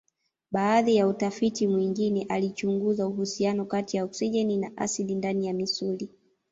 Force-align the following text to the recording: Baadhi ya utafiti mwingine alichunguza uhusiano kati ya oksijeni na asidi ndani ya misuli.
Baadhi 0.51 0.95
ya 0.95 1.07
utafiti 1.07 1.67
mwingine 1.67 2.25
alichunguza 2.29 3.07
uhusiano 3.07 3.65
kati 3.65 3.97
ya 3.97 4.03
oksijeni 4.03 4.57
na 4.57 4.71
asidi 4.77 5.15
ndani 5.15 5.47
ya 5.47 5.53
misuli. 5.53 6.09